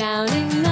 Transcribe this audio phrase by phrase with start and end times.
[0.00, 0.69] Down in the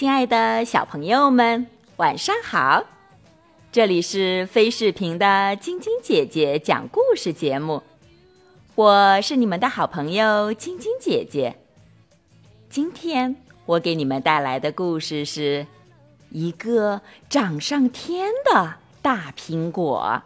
[0.00, 1.66] 亲爱的小朋友们，
[1.98, 2.86] 晚上好！
[3.70, 7.82] 这里是飞视频的晶晶姐姐讲故事节目，
[8.76, 11.54] 我是你们的好朋友晶晶姐姐。
[12.70, 13.36] 今天
[13.66, 15.66] 我给你们带来的故事是
[16.30, 20.22] 一个长上天的大苹果。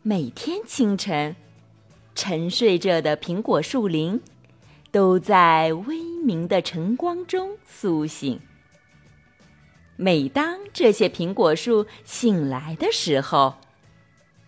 [0.00, 1.36] 每天清晨，
[2.14, 4.22] 沉睡着的苹果树林
[4.90, 8.40] 都在微明的晨光中苏醒。
[9.96, 13.54] 每当这些苹果树醒来的时候，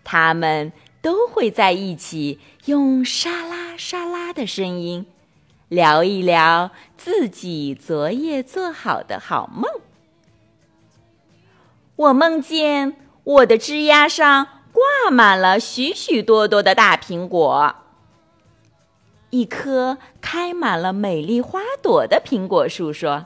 [0.03, 5.05] 它们都会在一起用沙拉沙拉的声音
[5.69, 9.69] 聊一聊自己昨夜做好的好梦。
[11.95, 17.75] 我梦见我的枝丫上挂满了许许多多的大苹果。
[19.35, 23.25] 一棵开满了美丽花朵的苹果树说：“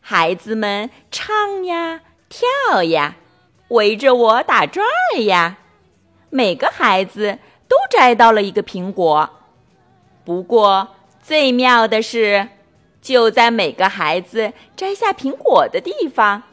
[0.00, 3.16] 孩子们唱呀，跳呀，
[3.68, 5.58] 围着我打转儿呀。
[6.30, 9.28] 每个孩子都摘到了一个苹果。
[10.24, 10.88] 不过
[11.20, 12.48] 最妙的是，
[13.02, 16.44] 就在每个孩子摘下苹果的地方，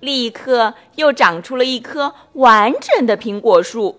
[0.00, 3.98] 立刻又长出了一棵完整的苹果树。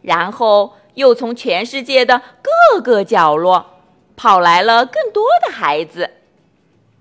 [0.00, 3.80] 然后。”又从全世界的各个角落
[4.16, 6.10] 跑来了更多的孩子，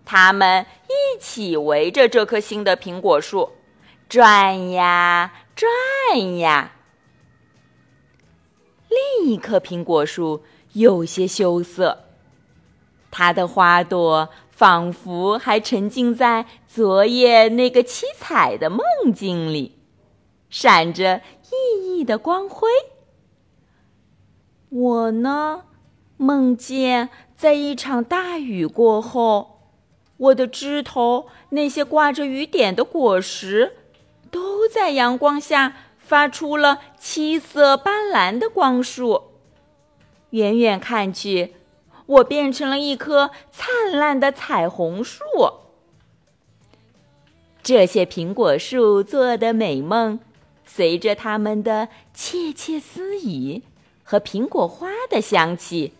[0.05, 3.51] 他们一起围着这棵新的苹果树
[4.07, 6.73] 转呀转呀。
[8.89, 12.03] 另一棵苹果树有些羞涩，
[13.09, 18.81] 它的花朵仿佛还沉浸在昨夜那个七彩的梦
[19.13, 19.77] 境里，
[20.49, 22.67] 闪着熠熠的光辉。
[24.69, 25.63] 我呢，
[26.17, 29.59] 梦见在一场大雨过后，
[30.17, 33.73] 我的枝头那些挂着雨点的果实，
[34.29, 39.23] 都在阳光下发出了七色斑斓的光束。
[40.31, 41.53] 远远看去，
[42.07, 45.23] 我变成了一棵灿烂的彩虹树。
[47.63, 50.19] 这些苹果树做的美梦，
[50.65, 53.63] 随着它们的窃窃私语。
[54.05, 55.93] 和苹果花的香气，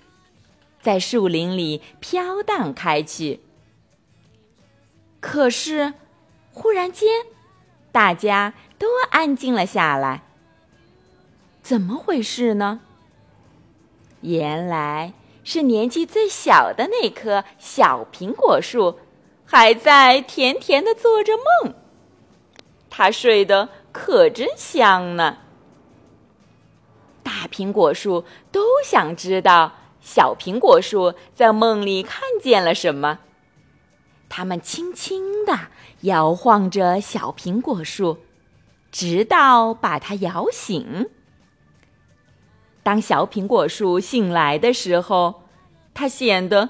[0.79, 3.41] 在树林里飘荡开去。
[5.19, 5.95] 可是，
[6.53, 7.25] 忽然间，
[7.91, 10.21] 大家都安静了下来。
[11.63, 12.81] 怎么回事呢？
[14.21, 18.99] 原来是年纪最小的那棵小苹果树，
[19.45, 21.73] 还在甜甜的做着梦。
[22.89, 25.39] 它睡得可真香呢。
[27.55, 29.71] 苹果树都想知道
[30.01, 33.19] 小苹果树在梦里看见了什么。
[34.27, 35.57] 它们轻轻地
[36.01, 38.17] 摇晃着小苹果树，
[38.91, 41.09] 直到把它摇醒。
[42.83, 45.43] 当小苹果树醒来的时候，
[45.93, 46.69] 它显得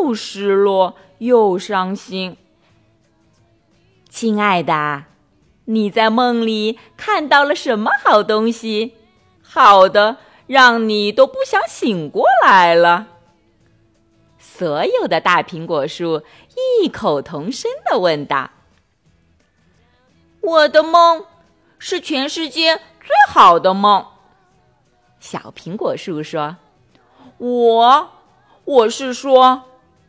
[0.00, 2.38] 又失落又伤心。
[4.08, 5.04] 亲爱的，
[5.66, 8.94] 你在梦里看到了什么好东西？
[9.42, 10.16] 好的，
[10.46, 13.08] 让你都不想醒过来了。
[14.38, 16.22] 所有的大苹果树
[16.82, 18.50] 异口同声的问道
[20.40, 21.26] ：“我的梦
[21.78, 24.06] 是全世界最好的梦。”
[25.20, 26.56] 小苹果树说
[27.38, 28.10] ：“我，
[28.64, 29.62] 我是说，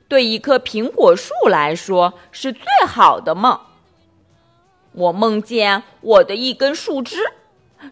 [0.08, 3.60] 对一棵苹果树来说是最好的梦。
[4.94, 7.18] 我梦见我的一根树枝。”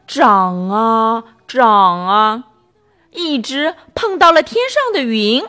[0.07, 2.43] 长啊长啊，
[3.11, 5.43] 一直碰到了天上的云。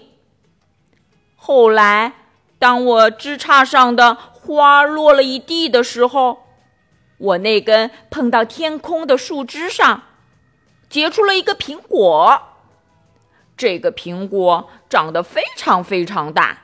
[1.36, 2.14] 后来，
[2.58, 6.44] 当我枝杈上的花落了一地的时候，
[7.18, 10.02] 我那根碰到天空的树枝上，
[10.88, 12.42] 结出了一个苹果。
[13.56, 16.58] 这个苹果长得非常非常大，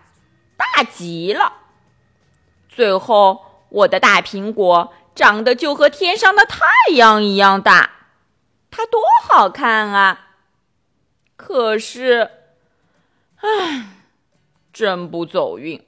[0.57, 1.53] 大极了。
[2.69, 4.93] 最后，我的大苹果。
[5.19, 7.91] 长得就和天上的太阳一样大，
[8.71, 10.29] 它多好看啊！
[11.35, 12.31] 可是，
[13.41, 13.97] 唉，
[14.73, 15.85] 真不走运，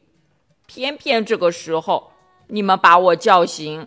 [0.66, 2.12] 偏偏这个时候
[2.48, 3.86] 你们把我叫醒。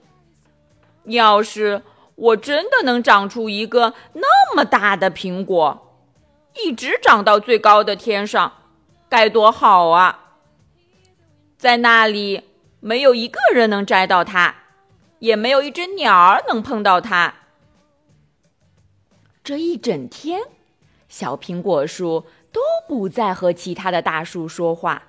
[1.04, 1.82] 要是
[2.16, 6.06] 我真的能长出一个那么大的苹果，
[6.56, 8.54] 一直长到最高的天上，
[9.10, 10.38] 该多好啊！
[11.58, 12.44] 在那里，
[12.80, 14.56] 没有一个人能摘到它，
[15.24, 17.34] 也没有一只鸟儿能碰到它。
[19.42, 20.42] 这一整天，
[21.08, 22.60] 小苹果树都
[22.90, 25.04] 不再和其他的大树说话，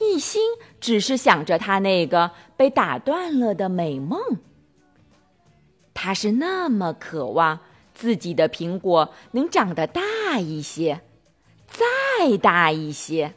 [0.00, 0.40] 一心
[0.80, 4.18] 只是想着他那个被打断了的美梦。
[5.92, 7.60] 他是那么渴望
[7.92, 11.02] 自己的苹果能长得大一些，
[11.66, 13.34] 再大一些，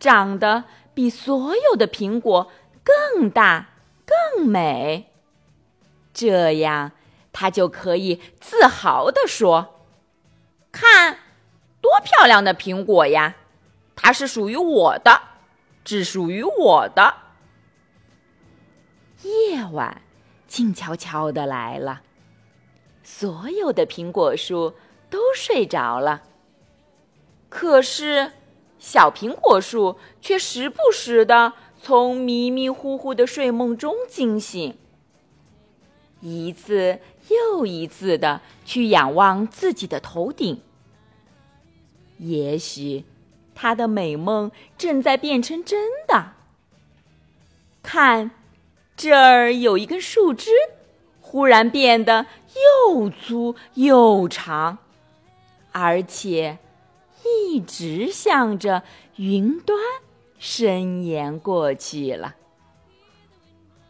[0.00, 2.50] 长得比所有的苹果
[2.82, 3.68] 更大、
[4.06, 5.12] 更美。
[6.14, 6.92] 这样，
[7.32, 9.82] 他就可以自豪地说
[10.72, 11.18] ：“看，
[11.80, 13.36] 多漂亮的苹果呀！
[13.94, 15.20] 它是属于我的，
[15.84, 17.14] 只属于我的。”
[19.22, 20.02] 夜晚。
[20.46, 22.02] 静悄悄的来了，
[23.02, 24.76] 所有的苹果树
[25.10, 26.22] 都睡着了。
[27.48, 28.32] 可是，
[28.78, 31.54] 小苹果树却时不时的
[31.86, 34.76] 从迷迷糊糊的睡梦中惊醒，
[36.20, 36.98] 一次
[37.28, 40.60] 又一次的去仰望自己的头顶。
[42.18, 43.04] 也许，
[43.54, 46.32] 他的美梦正在变成真的。
[47.84, 48.32] 看。
[48.96, 50.50] 这儿有一根树枝，
[51.20, 52.26] 忽然变得
[52.88, 54.78] 又粗又长，
[55.70, 56.58] 而且
[57.24, 58.82] 一直向着
[59.16, 59.78] 云端
[60.38, 62.34] 伸延过去了。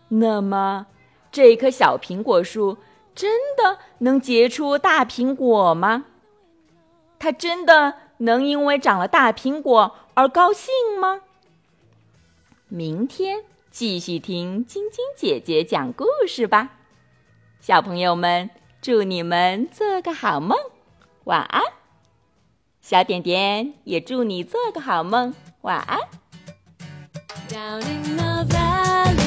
[0.09, 0.87] 那么，
[1.31, 2.79] 这棵小苹果树
[3.15, 6.05] 真的能结出大苹果吗？
[7.19, 11.23] 它真的能因为长了大苹果而高兴吗？
[12.69, 13.45] 明天。
[13.69, 16.79] 继续听晶晶姐姐讲故事吧，
[17.61, 18.49] 小朋友们，
[18.81, 20.57] 祝你们做个好梦，
[21.25, 21.63] 晚安。
[22.81, 26.01] 小点点也祝你做个好梦，晚安。
[27.49, 29.26] Down in the valley.